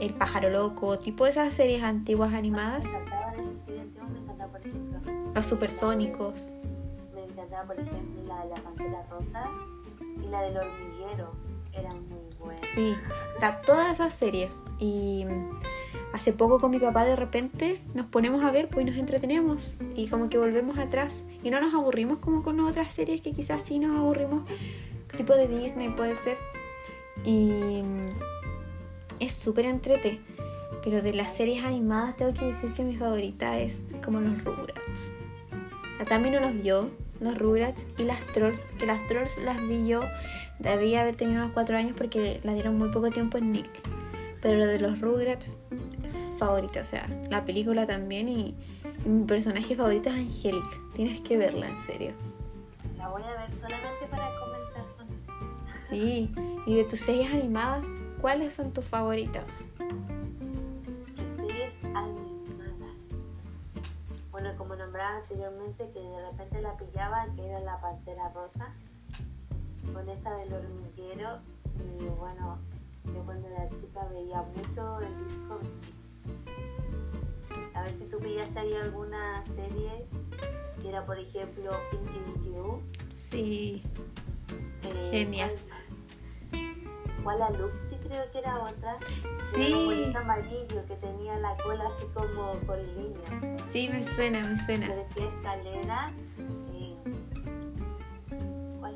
el 0.00 0.14
Pájaro 0.14 0.50
Loco, 0.50 0.98
tipo 0.98 1.26
de 1.26 1.30
esas 1.30 1.54
series 1.54 1.84
antiguas 1.84 2.34
animadas, 2.34 2.84
Me 2.84 2.90
encantaba 2.90 3.32
me 3.36 4.18
encantaba, 4.18 4.50
por 4.50 4.60
ejemplo, 4.60 5.00
los 5.32 5.44
supersónicos. 5.44 6.52
me 7.14 7.22
encantaba, 7.22 7.64
por 7.66 7.78
ejemplo, 7.78 8.22
la 8.26 8.42
de 8.42 8.48
la 8.48 8.56
Pantera 8.56 9.06
Rosa 9.08 9.50
y 10.22 10.28
la 10.28 10.42
del 10.42 10.56
hormiguero. 10.56 11.32
Eran 11.72 12.08
muy 12.08 12.34
buenas. 12.38 12.64
Sí, 12.74 12.94
da 13.40 13.60
todas 13.60 13.92
esas 13.92 14.14
series. 14.14 14.64
Y 14.78 15.26
hace 16.12 16.32
poco 16.32 16.60
con 16.60 16.70
mi 16.70 16.78
papá 16.78 17.04
de 17.04 17.16
repente 17.16 17.82
nos 17.94 18.06
ponemos 18.06 18.42
a 18.42 18.50
ver, 18.50 18.68
pues 18.68 18.86
nos 18.86 18.96
entretenemos. 18.96 19.76
Y 19.94 20.08
como 20.08 20.28
que 20.30 20.38
volvemos 20.38 20.78
atrás. 20.78 21.26
Y 21.42 21.50
no 21.50 21.60
nos 21.60 21.74
aburrimos 21.74 22.18
como 22.18 22.42
con 22.42 22.60
otras 22.60 22.92
series 22.94 23.20
que 23.20 23.32
quizás 23.32 23.62
sí 23.62 23.78
nos 23.78 23.96
aburrimos. 23.98 24.48
Tipo 25.16 25.34
de 25.34 25.48
Disney 25.48 25.88
puede 25.90 26.16
ser. 26.16 26.36
Y 27.24 27.82
es 29.20 29.32
súper 29.32 29.66
entrete. 29.66 30.20
Pero 30.82 31.02
de 31.02 31.12
las 31.12 31.34
series 31.34 31.64
animadas 31.64 32.16
tengo 32.16 32.32
que 32.32 32.46
decir 32.46 32.72
que 32.74 32.84
mi 32.84 32.96
favorita 32.96 33.58
es 33.58 33.84
como 34.04 34.20
los 34.20 34.44
Rugrats. 34.44 35.12
La 35.98 36.04
Tami 36.04 36.30
no 36.30 36.40
los 36.40 36.52
vio, 36.62 36.90
los 37.20 37.38
Rugrats 37.38 37.86
y 37.98 38.04
las 38.04 38.20
Trolls, 38.32 38.58
que 38.78 38.86
las 38.86 39.06
Trolls 39.08 39.36
las 39.38 39.56
vi 39.66 39.86
yo, 39.86 40.02
debía 40.58 41.02
haber 41.02 41.16
tenido 41.16 41.42
unos 41.42 41.52
4 41.52 41.76
años 41.76 41.94
porque 41.96 42.40
la 42.42 42.54
dieron 42.54 42.78
muy 42.78 42.90
poco 42.90 43.10
tiempo 43.10 43.38
en 43.38 43.52
Nick. 43.52 43.70
Pero 44.40 44.58
lo 44.58 44.66
de 44.66 44.78
los 44.78 45.00
Rugrats, 45.00 45.50
favorita, 46.38 46.80
o 46.80 46.84
sea, 46.84 47.06
la 47.30 47.44
película 47.44 47.86
también 47.86 48.28
y, 48.28 48.54
y 49.04 49.08
mi 49.08 49.24
personaje 49.24 49.74
favorito 49.74 50.10
es 50.10 50.16
Angélica. 50.16 50.68
Tienes 50.94 51.20
que 51.20 51.36
verla, 51.36 51.68
en 51.68 51.78
serio. 51.78 52.12
La 52.96 53.08
voy 53.08 53.22
a 53.22 53.26
ver 53.26 53.50
solamente 53.60 54.06
para 54.10 54.30
comentar 54.40 54.84
Sí, 55.88 56.30
y 56.66 56.74
de 56.74 56.84
tus 56.84 56.98
series 57.00 57.32
animadas, 57.32 57.86
¿cuáles 58.20 58.54
son 58.54 58.72
tus 58.72 58.84
favoritas? 58.84 59.68
Nombraba 64.42 65.16
anteriormente, 65.18 65.90
que 65.92 66.00
de 66.00 66.30
repente 66.30 66.60
la 66.60 66.76
pillaba, 66.76 67.26
que 67.34 67.46
era 67.46 67.60
la 67.60 67.80
pantera 67.80 68.28
rosa, 68.30 68.74
con 69.92 70.08
esa 70.08 70.34
del 70.36 70.52
hormiguero. 70.52 71.38
Y 71.78 72.04
bueno, 72.18 72.58
yo 73.04 73.24
cuando 73.24 73.48
era 73.48 73.68
chica 73.70 74.04
veía 74.10 74.42
mucho 74.42 75.00
el 75.00 75.28
disco. 75.28 75.60
A 77.74 77.82
ver 77.82 77.90
si 77.98 78.04
tú 78.06 78.18
pillaste 78.18 78.58
ahí 78.58 78.72
alguna 78.74 79.44
serie, 79.54 80.06
que 80.80 80.88
era 80.88 81.04
por 81.04 81.18
ejemplo 81.18 81.70
Pinky 81.90 82.50
You. 82.50 82.82
Sí, 83.10 83.82
Eh, 84.82 85.08
Genial. 85.10 85.52
¿Cuál 87.24 87.38
la 87.40 87.50
Luxi 87.50 87.85
creo 88.08 88.30
que 88.32 88.38
era 88.38 88.58
otra? 88.62 88.96
Sí. 89.54 89.72
Un 90.10 90.16
amarillo 90.16 90.84
que 90.86 90.94
tenía 90.96 91.36
la 91.38 91.56
cola 91.58 91.84
así 91.96 92.06
como 92.14 92.52
con 92.66 92.80
línea. 92.82 93.58
sí, 93.68 93.88
me 93.92 94.02
suena, 94.02 94.40
me 94.42 94.50
Que 94.50 94.56
suena. 94.56 94.94
decía 94.94 95.24
escalera. 95.28 96.12
eh, 96.72 96.96
¿Cuál? 98.80 98.94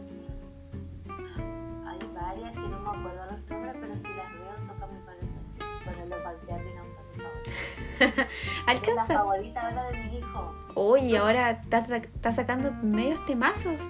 Hay 1.87 1.99
varias 2.15 2.53
que 2.53 2.59
no 2.61 2.69
me 2.81 2.89
acuerdo 2.89 3.27
los 3.31 3.51
nombres, 3.51 3.77
pero 3.81 3.95
si 3.97 4.03
las 4.17 4.33
veo 4.33 4.55
toca 4.69 4.87
mi 4.87 5.01
corazón. 5.01 5.45
Bueno, 5.85 6.07
los 6.07 6.25
Backyard 6.25 6.65
no 6.65 6.83
son 6.83 7.07
mis 7.09 7.23
favoritos. 7.23 7.55
Es 8.01 8.17
la 8.17 8.73
Alcanza. 8.73 9.15
favorita 9.15 9.61
ahora 9.69 9.85
de 9.91 10.05
mi 10.05 10.19
hijo. 10.19 10.55
Uy, 10.77 11.17
ahora 11.17 11.51
está, 11.51 11.79
está 11.97 12.33
sacando 12.33 12.73
medios 12.83 13.25
temazos. 13.27 13.81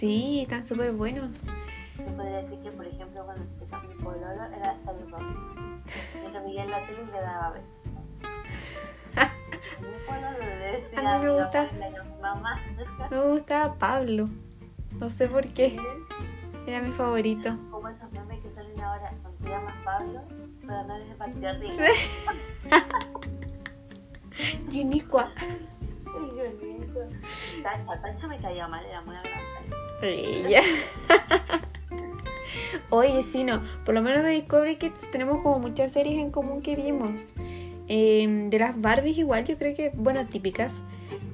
Sí, 0.00 0.40
están 0.40 0.64
súper 0.64 0.92
buenos. 0.92 1.42
Yo 1.98 2.06
podría 2.16 2.38
decir 2.38 2.58
que, 2.62 2.70
por 2.70 2.86
ejemplo, 2.86 3.22
cuando 3.22 3.42
empezó 3.42 3.78
mi 3.86 3.94
pololo 4.02 4.44
era 4.46 4.72
el 4.72 5.10
rock. 5.10 5.22
Yo 6.22 6.28
lo 6.30 6.42
veía 6.42 6.64
en 6.64 6.70
la 6.70 6.86
tele 6.86 7.02
y 7.02 7.12
le 7.12 7.20
daba 7.20 7.50
besos. 7.50 7.68
A 10.96 11.18
mí 11.18 11.24
me 11.24 11.42
gusta. 11.42 11.68
Me 13.10 13.20
gustaba 13.30 13.74
Pablo. 13.74 14.30
No 14.92 15.10
sé 15.10 15.28
por 15.28 15.46
qué. 15.48 15.76
Era 16.66 16.80
mi 16.80 16.92
favorito. 16.92 17.54
Como 17.70 17.86
esos 17.90 18.10
memes 18.12 18.40
que 18.40 18.50
salen 18.54 18.80
ahora, 18.80 19.12
te 19.42 19.50
llamas 19.50 19.76
Pablo, 19.84 20.22
pero 20.62 20.82
no 20.84 20.96
eres 20.96 21.76
de. 21.76 21.92
Yunicua. 24.70 25.30
Ay, 25.36 26.30
qué 26.34 26.64
lindo. 26.64 27.00
Tacha, 27.62 28.00
Tacha 28.00 28.26
me 28.28 28.40
caía 28.40 28.66
mal, 28.66 28.82
era 28.82 29.02
muy 29.02 29.14
agradable. 29.14 29.49
Ella. 30.02 30.62
Oye, 32.90 33.22
sí, 33.22 33.44
no. 33.44 33.62
Por 33.84 33.94
lo 33.94 34.02
menos 34.02 34.24
de 34.24 34.30
Discovery 34.30 34.76
Kids 34.76 35.10
tenemos 35.10 35.42
como 35.42 35.58
muchas 35.58 35.92
series 35.92 36.18
en 36.18 36.30
común 36.30 36.62
que 36.62 36.76
vimos. 36.76 37.32
Eh, 37.88 38.48
de 38.50 38.58
las 38.58 38.80
Barbies 38.80 39.18
igual, 39.18 39.44
yo 39.44 39.56
creo 39.56 39.74
que, 39.74 39.90
bueno, 39.94 40.26
típicas. 40.26 40.82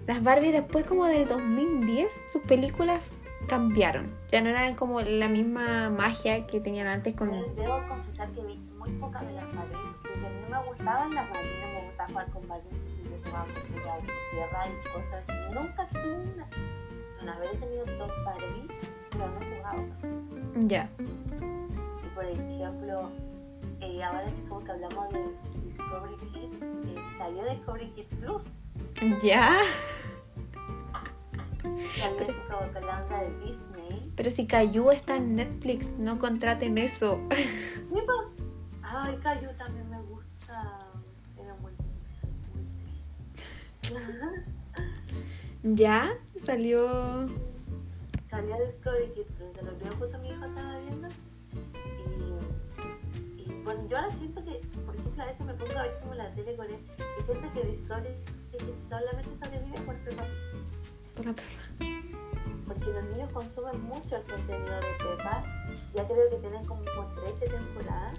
Las 0.06 0.23
Barbies 0.23 0.52
después 0.52 0.85
como 0.85 1.06
del 1.06 1.26
2010, 1.26 2.12
sus 2.32 2.42
películas 2.42 3.16
cambiaron. 3.49 4.14
Ya 4.30 4.40
no 4.40 4.50
eran 4.50 4.75
como 4.75 5.00
la 5.00 5.28
misma 5.28 5.90
magia 5.90 6.46
que 6.46 6.61
tenían 6.61 6.87
antes 6.87 7.14
con... 7.14 7.30
Debo 7.30 7.80
confesar 7.88 8.30
que 8.32 8.42
vi 8.42 8.56
muy 8.78 8.90
pocas 8.92 9.26
de 9.26 9.32
las 9.32 9.44
Barbies, 9.54 9.78
porque 10.02 10.18
mí 10.18 10.50
me 10.50 10.62
gustaban 10.68 11.14
las 11.14 11.30
Barbies, 11.30 11.61
no 11.61 11.66
me 11.68 11.87
gustaba 11.87 12.08
jugar 12.08 12.30
con 12.30 12.49
Barbies, 12.49 12.75
y 12.75 13.04
yo 13.04 13.16
jugaba 13.25 13.44
con 13.44 13.62
tierra, 14.32 14.64
y 14.66 14.88
cosas. 14.88 15.54
Nunca 15.54 15.88
tuve 15.88 16.14
una. 16.35 16.49
Vez 17.25 17.50
he 17.52 17.56
tenido 17.56 17.85
dos 17.99 18.12
Barbies, 18.25 18.70
pero 19.11 19.28
no 19.28 19.40
he 19.40 19.56
jugado. 19.56 19.82
Ya. 20.66 20.88
Y 22.04 22.14
por 22.14 22.25
ejemplo, 22.25 23.11
eh, 23.80 24.02
ahora 24.02 24.25
que 24.25 24.49
como 24.49 24.64
que 24.64 24.73
hablamos 24.73 25.12
de 25.12 25.20
Discovery 25.64 26.16
Kids, 26.32 26.62
eh, 26.62 26.96
salió 27.18 27.44
Discovery 27.44 27.90
Kids 27.90 28.14
Plus. 28.20 28.42
Ya. 29.23 29.58
Onda 31.64 33.20
de 33.20 33.30
Disney. 33.40 34.12
Pero 34.16 34.30
si 34.30 34.46
Caillou 34.46 34.90
está 34.92 35.16
en 35.16 35.37
Netflix, 35.37 35.90
no 35.99 36.18
contraten 36.18 36.78
eso. 36.78 37.20
Ay, 38.82 39.18
Cayu 39.23 39.49
también 39.58 39.90
me 39.90 40.00
gusta. 40.02 40.78
Era 41.37 41.54
muy. 41.56 41.73
muy 43.90 44.44
ya. 45.75 46.16
Salió... 46.37 47.28
Salió 48.30 48.56
Discovery 48.66 49.12
Kids 49.14 49.38
de 49.38 49.62
lo 49.62 49.78
que 49.78 49.88
justo 49.96 50.18
mi 50.18 50.28
hijo 50.30 50.44
estaba 50.44 50.78
viendo. 50.80 51.08
Y, 53.38 53.42
y 53.42 53.62
bueno, 53.64 53.87
yo 53.88 53.96
ahora 53.96 54.12
siento 54.18 54.44
que, 54.44 54.61
por 54.85 54.94
ejemplo, 54.96 55.23
a 55.23 55.26
veces 55.26 55.46
me 55.46 55.54
pongo 55.54 55.78
a 55.78 55.82
ver 55.82 55.99
como 56.00 56.14
la 56.14 56.30
tele 56.32 56.56
con 56.56 56.66
él 56.66 56.78
y 57.18 57.23
siento 57.25 57.52
que 57.54 57.64
Discovery 57.66 58.14
Kids 58.52 58.64
solamente 58.88 59.30
sobrevive 59.44 59.80
por 59.82 59.94
Peppa. 59.96 60.25
Por 61.16 61.26
la- 61.26 61.35
Porque 62.66 62.85
los 62.87 63.04
niños 63.04 63.32
consumen 63.32 63.80
mucho 63.82 64.16
el 64.16 64.23
contenido 64.25 64.75
de 64.76 64.92
Peppa. 64.99 65.42
Ya 65.94 66.06
creo 66.06 66.30
que 66.30 66.37
tienen 66.37 66.64
como 66.66 66.82
13 66.82 67.46
temporadas. 67.49 68.18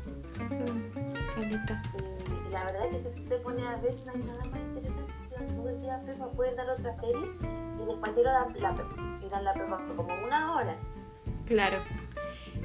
Mm, 0.49 1.35
Caleta. 1.35 1.81
Y 2.47 2.51
la 2.51 2.63
verdad 2.65 2.85
es 2.87 3.03
que 3.07 3.13
si 3.13 3.19
usted 3.23 3.41
pone 3.43 3.67
a 3.67 3.75
ver, 3.77 3.95
no 4.05 4.11
hay 4.13 4.23
nada 4.23 4.45
más 4.45 4.59
que 4.73 4.76
el 5.95 6.05
día 6.05 6.13
Peppa. 6.13 6.27
Pueden 6.35 6.55
dar 6.55 6.69
otra 6.69 6.95
serie 6.99 7.31
y 7.81 7.85
después 7.85 8.15
tiro 8.15 8.31
la, 8.31 8.47
la 8.55 8.75
dan 9.29 9.43
la 9.43 9.53
por 9.53 9.95
como 9.95 10.25
una 10.25 10.55
hora. 10.55 10.75
Claro. 11.45 11.77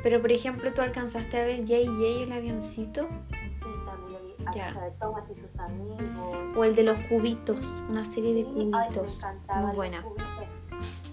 Pero 0.02 0.20
por 0.20 0.32
ejemplo, 0.32 0.72
tú 0.72 0.80
alcanzaste 0.82 1.40
a 1.40 1.44
ver 1.44 1.60
J.J. 1.60 2.24
el 2.24 2.32
avioncito 2.32 3.08
Sí, 3.30 3.68
también. 3.86 4.20
Ya. 4.54 4.68
Hasta 4.68 4.84
de 4.84 4.90
Thomas 4.92 5.24
y 5.30 5.40
sus 5.40 5.58
amigos. 5.58 6.56
o 6.56 6.64
el 6.64 6.74
de 6.74 6.82
los 6.82 6.96
cubitos, 7.08 7.84
una 7.88 8.04
serie 8.04 8.34
de 8.34 8.42
Sí, 8.42 8.50
ay, 8.56 8.64
me 8.64 8.70
cubitos. 8.70 9.22
Muy 9.56 9.76
buena. 9.76 10.04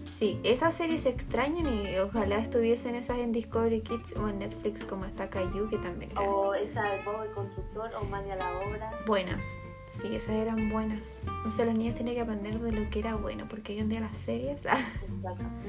Sí, 0.06 0.40
esas 0.44 0.74
series 0.74 1.04
se 1.04 1.10
extrañan 1.10 1.66
y 1.66 1.98
ojalá 1.98 2.40
estuviesen 2.40 2.96
esas 2.96 3.20
en 3.20 3.32
Discovery 3.32 3.82
Kids 3.82 4.16
o 4.18 4.28
en 4.28 4.40
Netflix 4.40 4.84
como 4.84 5.06
está 5.06 5.30
Caillou, 5.30 5.70
que 5.70 5.78
también 5.78 6.12
O 6.18 6.54
esa 6.54 6.82
de 6.82 7.02
Bob 7.04 7.24
el 7.24 7.32
constructor 7.32 7.90
o 7.96 8.04
Mania 8.04 8.36
la 8.36 8.50
obra. 8.68 8.92
buenas. 9.08 9.46
Sí, 9.90 10.16
esas 10.16 10.36
eran 10.36 10.70
buenas. 10.70 11.20
No 11.44 11.50
sé, 11.50 11.66
los 11.66 11.74
niños 11.74 11.96
tienen 11.96 12.14
que 12.14 12.22
aprender 12.22 12.60
de 12.60 12.72
lo 12.72 12.88
que 12.92 13.00
era 13.00 13.16
bueno, 13.16 13.48
porque 13.50 13.74
hoy 13.74 13.80
en 13.80 13.90
día 13.90 14.00
las 14.00 14.16
series... 14.16 14.64
ah. 14.68 14.78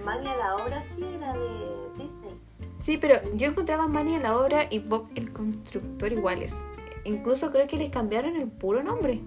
Mania 0.05 0.37
la 0.37 0.57
obra 0.57 0.85
sí 0.95 1.03
era 1.03 1.33
de 1.33 1.89
Disney. 1.97 2.39
Sí, 2.81 2.99
pero 2.99 3.19
yo 3.33 3.49
encontraba 3.49 3.85
a 3.85 3.89
Manny 3.89 4.17
en 4.17 4.23
la 4.23 4.37
obra 4.37 4.67
y 4.69 4.79
Bob 4.79 5.09
el 5.15 5.33
constructor 5.33 6.13
iguales. 6.13 6.63
Incluso 7.05 7.51
creo 7.51 7.67
que 7.67 7.79
les 7.79 7.89
cambiaron 7.89 8.37
el 8.37 8.49
puro 8.49 8.83
nombre. 8.83 9.23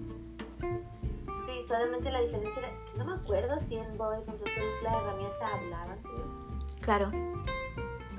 Sí, 0.60 1.66
solamente 1.66 2.12
la 2.12 2.20
diferencia 2.20 2.58
era. 2.60 2.72
No 2.96 3.04
me 3.04 3.14
acuerdo 3.14 3.58
si 3.68 3.74
en 3.74 3.98
Bob 3.98 4.12
el 4.12 4.24
constructor 4.24 4.64
las 4.84 4.94
herramientas 4.94 5.50
hablaban. 5.52 5.98
¿sí? 6.04 6.80
Claro. 6.82 7.10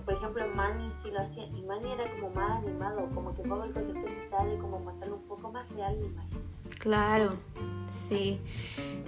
Por 0.03 0.13
ejemplo, 0.13 0.45
Manny 0.53 0.91
sí 1.01 1.09
lo 1.09 1.21
hacía. 1.21 1.45
Y 1.45 1.63
Manny 1.63 1.93
era 1.93 2.11
como 2.11 2.31
más 2.31 2.63
animado. 2.63 3.09
Como 3.13 3.33
que 3.33 3.43
Bob 3.43 3.63
el 3.63 3.73
constructor 3.73 4.11
sale 4.29 4.57
como 4.57 4.79
mostrarlo 4.79 5.15
un 5.15 5.27
poco 5.27 5.51
más 5.53 5.69
real 5.69 5.97
la 6.01 6.05
imagen. 6.05 6.44
Claro, 6.79 7.35
sí. 8.07 8.39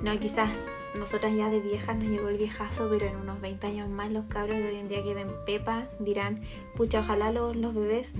No, 0.03 0.17
quizás 0.19 0.67
nosotras 0.97 1.33
ya 1.35 1.49
de 1.49 1.59
viejas 1.59 1.97
nos 1.97 2.07
llegó 2.07 2.29
el 2.29 2.37
viejazo, 2.37 2.87
pero 2.89 3.05
en 3.05 3.17
unos 3.17 3.39
20 3.41 3.67
años 3.67 3.89
más 3.89 4.11
los 4.11 4.25
cabros 4.25 4.57
de 4.57 4.69
hoy 4.69 4.75
en 4.75 4.87
día 4.87 5.03
que 5.03 5.13
ven 5.13 5.29
Pepa 5.45 5.87
dirán, 5.99 6.41
pucha, 6.75 6.99
ojalá 6.99 7.31
los, 7.31 7.55
los 7.55 7.73
bebés 7.73 8.13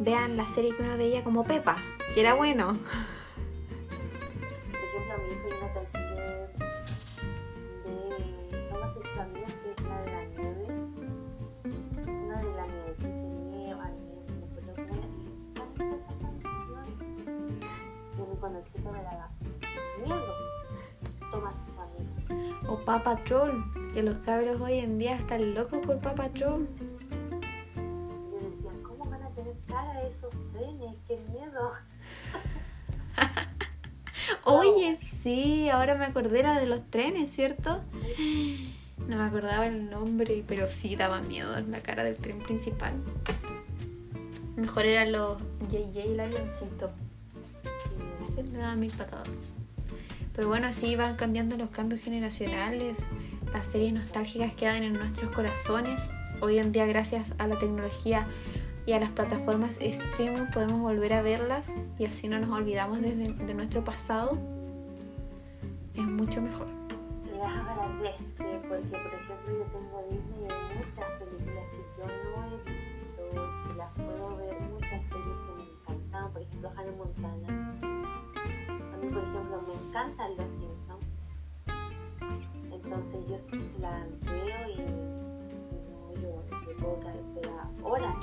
vean 0.00 0.36
la 0.36 0.46
serie 0.46 0.74
que 0.74 0.82
uno 0.82 0.96
veía 0.96 1.24
como 1.24 1.44
Pepa, 1.44 1.76
que 2.14 2.20
era 2.20 2.34
bueno. 2.34 2.78
Papa 22.84 23.16
Troll, 23.24 23.64
que 23.94 24.02
los 24.02 24.18
cabros 24.18 24.60
hoy 24.60 24.78
en 24.78 24.98
día 24.98 25.16
están 25.16 25.54
locos 25.54 25.78
por 25.86 25.98
Papa 26.00 26.28
Troll. 26.28 26.66
Y 27.76 28.30
yo 28.30 28.50
decía, 28.50 28.72
¿cómo 28.82 29.06
van 29.10 29.22
a 29.22 29.30
tener 29.30 29.54
cara 29.66 30.02
esos 30.02 30.34
trenes? 30.52 30.94
¡Qué 31.08 31.18
miedo! 31.32 31.72
Oye, 34.44 34.98
sí, 34.98 35.70
ahora 35.70 35.94
me 35.94 36.04
acordé 36.04 36.40
era 36.40 36.60
de 36.60 36.66
los 36.66 36.82
trenes, 36.90 37.30
¿cierto? 37.30 37.80
No 39.08 39.16
me 39.16 39.24
acordaba 39.24 39.66
el 39.66 39.88
nombre, 39.88 40.44
pero 40.46 40.68
sí 40.68 40.94
daba 40.94 41.22
miedo 41.22 41.56
en 41.56 41.70
la 41.70 41.80
cara 41.80 42.04
del 42.04 42.16
tren 42.16 42.38
principal. 42.38 42.92
Mejor 44.56 44.84
eran 44.84 45.10
los 45.10 45.38
JJ 45.70 46.06
y 46.06 46.12
el 46.12 46.20
avioncito. 46.20 46.90
Ese 48.22 48.42
le 48.42 48.58
daba 48.58 48.76
mil 48.76 48.92
patadas. 48.92 49.56
Pero 50.34 50.48
bueno, 50.48 50.66
así 50.66 50.96
van 50.96 51.16
cambiando 51.16 51.56
los 51.56 51.70
cambios 51.70 52.00
generacionales. 52.00 53.06
Las 53.52 53.66
series 53.66 53.92
nostálgicas 53.92 54.54
quedan 54.54 54.82
en 54.82 54.94
nuestros 54.94 55.30
corazones. 55.30 56.08
Hoy 56.40 56.58
en 56.58 56.72
día, 56.72 56.86
gracias 56.86 57.32
a 57.38 57.46
la 57.46 57.58
tecnología, 57.58 58.26
y 58.86 58.92
a 58.92 59.00
las 59.00 59.10
plataformas 59.10 59.78
streaming 59.80 60.50
podemos 60.52 60.80
volver 60.80 61.14
a 61.14 61.22
verlas 61.22 61.72
y 61.98 62.04
así 62.04 62.28
no 62.28 62.38
nos 62.38 62.50
olvidamos 62.50 63.00
desde, 63.00 63.32
de 63.32 63.54
nuestro 63.54 63.82
pasado, 63.82 64.38
es 65.94 66.04
mucho 66.04 66.42
mejor. 66.42 66.66
Las 67.38 67.78
agradezco 67.78 68.44
porque, 68.68 68.88
por 68.88 69.14
ejemplo, 69.14 69.58
yo 69.58 69.64
tengo 69.72 70.04
Disney 70.10 70.40
y 70.40 70.52
hay 70.52 70.60
muchas 70.76 71.10
películas 71.18 71.64
que 71.70 71.80
yo 71.96 72.04
no 72.06 72.44
he 72.44 72.50
visto, 72.50 73.22
que 73.68 73.74
las 73.76 73.92
puedo 73.94 74.36
ver, 74.36 74.60
muchas 74.60 74.90
series 74.90 75.38
que 75.44 75.52
me 75.56 75.64
encantan, 75.64 76.32
por 76.32 76.42
ejemplo, 76.42 76.68
Hannah 76.76 76.92
Montana. 76.92 77.53
Encantan 79.94 80.36
los 80.36 80.46
Simpsons. 80.58 81.04
Entonces 82.72 83.20
yo 83.28 83.38
la 83.80 84.04
veo 84.22 84.70
y, 84.70 84.76
no, 85.92 86.20
yo, 86.20 86.42
yo 86.66 86.76
puedo 86.78 87.00
quedar 87.00 87.68
horas. 87.84 88.16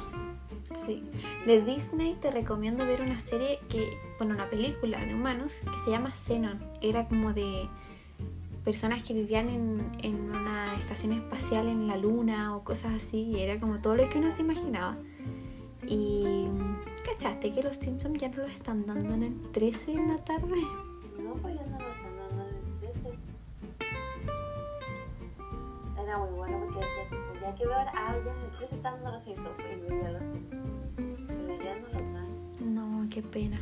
Sí. 0.86 1.04
De 1.46 1.62
Disney 1.62 2.16
te 2.16 2.30
recomiendo 2.30 2.86
ver 2.86 3.02
una 3.02 3.20
serie 3.20 3.60
que, 3.70 3.98
bueno, 4.18 4.36
una 4.36 4.50
película 4.50 5.00
de 5.06 5.16
humanos 5.16 5.54
que 5.64 5.78
se 5.86 5.92
llama 5.92 6.12
Xenon. 6.12 6.62
Era 6.82 7.08
como 7.08 7.32
de 7.32 7.70
personas 8.66 9.02
que 9.04 9.14
vivían 9.14 9.50
en, 9.50 9.92
en 10.04 10.30
una 10.30 10.76
estación 10.76 11.14
espacial 11.14 11.68
en 11.68 11.88
la 11.88 11.96
luna 11.96 12.56
o 12.56 12.66
cosas 12.66 12.96
así. 12.96 13.32
Y 13.34 13.40
era 13.40 13.58
como 13.60 13.80
todo 13.80 13.96
lo 13.96 14.10
que 14.10 14.20
uno 14.20 14.32
se 14.34 14.42
imaginaba. 14.42 14.98
Y 15.88 16.48
¿cachaste 17.06 17.54
que 17.54 17.64
los 17.64 17.78
Simpsons 17.78 18.20
ya 18.20 18.28
no 18.28 18.38
los 18.38 18.52
están 18.52 18.86
dando 18.86 19.14
en 19.14 19.24
el 19.24 19.52
13 19.52 19.94
en 19.94 20.10
la 20.10 20.18
tarde? 20.18 20.62
Ya 27.62 27.68
que 27.68 27.68
ver, 27.68 28.26
ya 28.26 28.32
en 28.32 28.40
el 28.40 28.52
13 28.58 28.76
están 28.76 29.04
dando 29.04 29.12
los 29.12 29.24
Simpsons. 29.24 29.58
Y 29.60 29.90
yo 29.90 30.02
ya 30.02 30.10
los 30.12 30.24
Pero 30.96 31.64
ya 31.64 31.76
no 31.76 31.88
los 31.88 32.06
dan. 32.14 32.30
No, 32.76 33.10
qué 33.10 33.22
pena. 33.22 33.60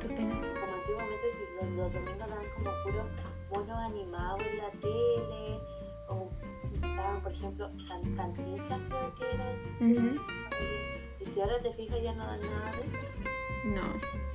Qué 0.00 0.08
pena. 0.08 0.34
Como 0.34 0.74
antiguamente 0.74 1.26
si 1.36 1.44
los, 1.56 1.70
los 1.76 1.92
domingos 1.92 2.18
daban 2.18 2.46
como 2.54 2.70
puros 2.84 3.06
monos 3.50 3.78
animados 3.78 4.40
en 4.40 4.58
la 4.58 4.70
tele. 4.80 5.60
O 6.08 6.30
estaban, 6.74 7.20
por 7.22 7.32
ejemplo, 7.32 7.70
can 7.88 8.16
cantinflas 8.16 8.80
creo 8.88 9.14
que 9.16 9.24
eran. 9.34 9.54
Ujú. 9.92 10.20
Y 11.20 11.26
si 11.26 11.40
ahora 11.40 11.60
te 11.62 11.72
fijas 11.74 12.02
ya 12.02 12.14
no 12.14 12.26
dan 12.26 12.40
nada 12.40 12.72
de 12.72 12.80
eso. 12.80 13.06
No. 13.64 13.84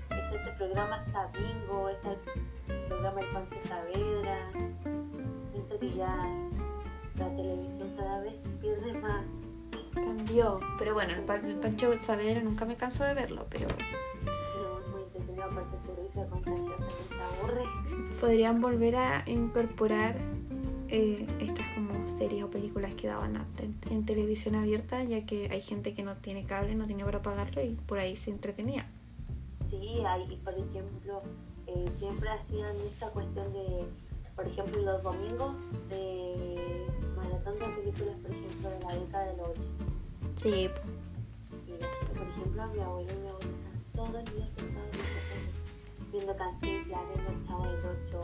Está 0.10 0.36
este 0.36 0.52
programa 0.58 1.04
está 1.08 1.28
bingo, 1.28 1.90
está 1.90 2.12
el 2.12 2.88
programa 2.88 3.22
El 3.22 3.28
Pancho 3.28 3.56
Saavedra. 3.68 4.73
Ya 5.82 6.28
la 7.18 7.30
televisión 7.36 7.94
cada 7.98 8.22
vez 8.22 8.34
pierde 8.62 8.94
más. 9.02 9.24
Cambió. 9.94 10.60
Pero 10.80 10.94
bueno, 10.94 11.14
el, 11.14 11.22
Pan- 11.22 11.46
el 11.46 11.56
Pancho 11.56 11.92
Saavedra 12.00 12.42
nunca 12.42 12.66
me 12.66 12.76
canso 12.76 13.04
de 13.04 13.14
verlo, 13.14 13.46
pero 13.50 13.68
es 13.68 14.88
muy 14.92 15.04
entretenido 15.04 15.46
se 16.14 16.20
aburre. 17.42 17.64
podrían 18.20 18.62
volver 18.62 18.96
a 18.96 19.24
incorporar 19.28 20.16
eh, 20.90 21.28
estas 21.40 21.66
como 21.76 22.08
series 22.08 22.44
o 22.44 22.50
películas 22.50 22.94
que 22.96 23.08
daban 23.08 23.36
en, 23.60 23.76
en 23.92 24.06
televisión 24.06 24.56
abierta, 24.56 25.04
ya 25.04 25.26
que 25.26 25.50
hay 25.52 25.62
gente 25.62 25.94
que 25.94 26.04
no 26.04 26.16
tiene 26.18 26.46
cable, 26.46 26.76
no 26.76 26.86
tiene 26.88 27.04
para 27.06 27.22
pagarlo 27.22 27.62
y 27.64 27.72
por 27.88 28.00
ahí 28.00 28.16
se 28.16 28.32
entretenía. 28.32 28.88
Sí, 29.70 30.04
hay, 30.06 30.40
por 30.44 30.54
ejemplo, 30.54 31.22
eh, 31.68 31.86
siempre 32.00 32.30
hacían 32.30 32.76
esta 32.88 33.10
cuestión 33.10 33.52
de, 33.54 33.86
por 34.36 34.48
ejemplo, 34.48 34.82
los 34.82 35.04
domingos 35.04 35.56
de 35.90 36.88
maratón 37.16 37.54
de 37.60 37.66
películas, 37.82 38.16
por 38.22 38.32
ejemplo, 38.32 38.70
de 38.70 38.80
la 38.80 39.00
década 39.00 39.26
del 39.26 39.40
80. 39.40 39.62
Sí, 40.38 40.70
Y 41.68 42.14
por 42.16 42.28
ejemplo, 42.28 42.68
mi 42.74 42.80
abuelo 42.80 43.12
y 43.14 43.18
mi 43.22 43.28
abuela 43.28 43.52
están 43.58 43.84
todos 43.96 44.10
los 44.14 44.26
días 44.36 44.50
sentados 44.58 44.90
viendo 46.12 46.36
canciones, 46.36 46.86
viendo 46.88 47.30
el 47.30 47.48
Chavo 47.48 47.64
del 47.64 47.86
8, 48.08 48.22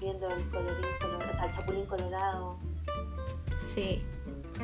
viendo 0.00 0.28
el 0.28 0.50
colorín 0.50 0.86
colorado, 1.00 1.40
al 1.40 1.56
Chapulín 1.56 1.86
Colorado. 1.86 2.56
sí, 3.60 4.02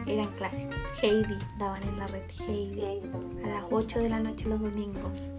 eran 0.06 0.30
clásicos. 0.36 0.76
Heidi 1.02 1.38
daban 1.58 1.82
en 1.82 1.98
la 1.98 2.06
red 2.08 2.22
Heidi 2.46 2.82
a 2.82 3.46
las 3.46 3.62
daba 3.62 3.68
8 3.70 3.98
de 4.00 4.08
la 4.10 4.20
noche 4.20 4.48
los 4.48 4.60
domingos. 4.60 5.32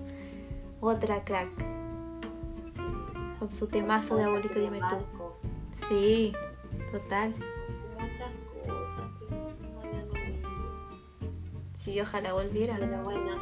Otra 0.81 1.23
crack, 1.23 1.49
con 3.37 3.51
su 3.51 3.67
temazo 3.67 4.15
de 4.15 4.23
abuelito 4.23 4.59
dime 4.59 4.79
tú. 4.79 5.18
Sí, 5.89 6.33
total. 6.91 7.33
Sí, 11.73 11.99
ojalá 11.99 12.33
volvieran. 12.33 12.79
Pero 12.79 13.03
bueno, 13.03 13.35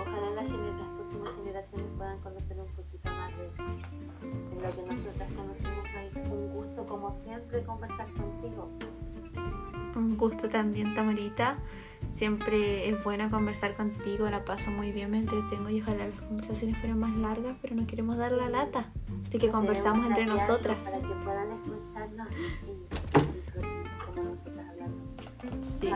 ojalá 0.00 0.30
las, 0.30 0.50
las 0.50 0.88
próximas 0.98 1.34
generaciones 1.36 1.86
puedan 1.96 2.20
conocer 2.20 2.58
un 2.58 2.72
poquito 2.74 3.10
más 3.10 3.30
de, 3.36 3.44
de 3.44 4.62
lo 4.62 4.74
que 4.74 4.94
nosotras 4.94 5.32
conocemos. 5.32 6.30
Un 6.32 6.52
gusto, 6.52 6.86
como 6.86 7.20
siempre, 7.24 7.62
conversar 7.62 8.12
contigo. 8.14 8.70
Un 9.94 10.16
gusto 10.16 10.48
también, 10.48 10.94
Tamarita. 10.94 11.58
Siempre 12.10 12.88
es 12.88 13.02
bueno 13.04 13.30
conversar 13.30 13.74
contigo, 13.74 14.28
la 14.30 14.44
paso 14.44 14.70
muy 14.70 14.92
bien, 14.92 15.10
me 15.10 15.18
entretengo 15.18 15.70
y 15.70 15.80
ojalá 15.80 16.08
las 16.08 16.20
conversaciones 16.22 16.78
fueran 16.78 16.98
más 16.98 17.14
largas, 17.16 17.56
pero 17.62 17.74
no 17.74 17.86
queremos 17.86 18.16
dar 18.16 18.32
la 18.32 18.48
lata. 18.48 18.92
Así 19.26 19.38
que 19.38 19.50
conversamos 19.50 20.06
entre 20.06 20.26
nosotras. 20.26 20.78
Para 20.78 21.08
que 21.08 21.14
puedan 21.24 21.52
escucharnos 21.52 22.28
y, 22.66 22.86
como 24.06 24.22
nosotras 24.22 24.66
hablando. 24.70 25.02
Sí, 25.62 25.90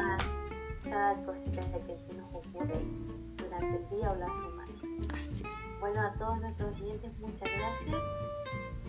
Cada, 0.84 1.14
cosita 1.24 1.62
que 1.86 1.98
se 1.98 2.18
nos 2.18 2.34
ocurre 2.34 2.80
durante 3.36 3.76
el 3.76 3.90
día 3.90 4.10
o 4.10 4.16
la 4.16 4.26
semana. 4.26 5.20
así 5.20 5.44
es. 5.44 5.80
Bueno, 5.80 6.00
a 6.00 6.12
todos 6.14 6.40
nuestros 6.40 6.74
clientes, 6.74 7.12
muchas 7.20 7.48
gracias. 7.48 8.02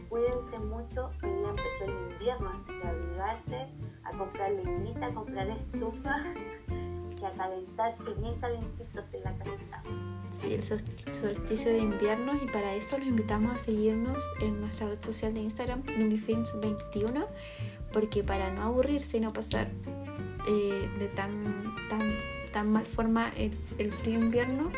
Cuídense 0.09 0.59
mucho. 0.59 1.11
Hoy 1.21 1.29
día 1.29 1.49
empezó 1.49 1.83
el 1.85 2.11
invierno, 2.11 2.49
así 2.49 2.79
que 2.81 2.87
abrigarse, 2.87 3.67
a 4.03 4.17
comprar 4.17 4.51
leñita, 4.51 5.05
a 5.05 5.13
comprar 5.13 5.49
estufa 5.49 6.23
y 7.21 7.25
a 7.25 7.31
calentarse 7.33 8.03
bien 8.19 8.35
calentitos 8.39 9.03
en 9.13 9.23
la 9.23 9.33
casita. 9.37 9.83
Sí, 10.31 10.53
el 10.53 10.63
sol- 10.63 10.81
solsticio 11.11 11.71
de 11.71 11.79
invierno 11.79 12.33
y 12.41 12.47
para 12.47 12.73
eso 12.75 12.97
los 12.97 13.07
invitamos 13.07 13.55
a 13.55 13.57
seguirnos 13.57 14.17
en 14.41 14.61
nuestra 14.61 14.87
red 14.87 15.01
social 15.01 15.33
de 15.33 15.41
Instagram, 15.41 15.83
Lumifilms21, 15.83 17.25
porque 17.91 18.23
para 18.23 18.49
no 18.51 18.63
aburrirse 18.63 19.17
y 19.17 19.19
no 19.19 19.33
pasar 19.33 19.67
eh, 20.47 20.89
de 20.99 21.07
tan, 21.09 21.75
tan, 21.89 22.15
tan 22.53 22.71
mal 22.71 22.85
forma 22.85 23.31
el, 23.35 23.51
el 23.79 23.91
frío 23.91 24.19
invierno, 24.19 24.71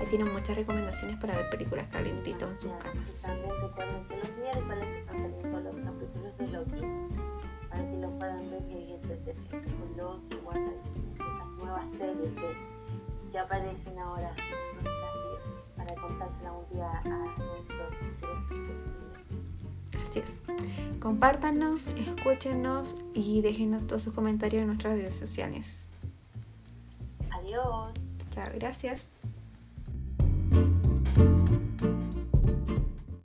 ahí 0.00 0.06
tienen 0.08 0.32
muchas 0.32 0.56
recomendaciones 0.56 1.16
para 1.20 1.36
ver 1.36 1.48
películas 1.50 1.86
calientitos 1.88 2.50
en 2.50 2.58
sus 2.58 2.72
camas. 2.82 3.22
también 3.22 3.50
recuerden 3.62 4.04
que 4.08 4.16
los 4.16 4.28
miércoles 4.36 5.03
que 13.34 13.40
aparecen 13.40 13.98
ahora 13.98 14.32
para 15.76 15.92
contársela 16.00 16.52
un 16.52 16.68
día 16.72 16.88
a 16.88 17.02
nuestros. 17.02 17.90
Así 20.00 20.20
es. 20.20 20.44
Compártanos, 21.00 21.88
escúchenos 21.88 22.94
y 23.12 23.42
déjenos 23.42 23.88
todos 23.88 24.02
sus 24.02 24.14
comentarios 24.14 24.60
en 24.60 24.68
nuestras 24.68 24.96
redes 24.98 25.16
sociales. 25.16 25.88
Adiós. 27.32 27.92
Chao, 28.30 28.52
gracias. 28.54 29.10